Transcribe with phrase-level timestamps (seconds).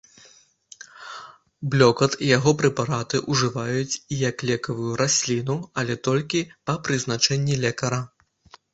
[1.75, 8.07] Блёкат і яго прэпараты ўжываюць і як лекавую расліну, але толькі па прызначэнні лекара.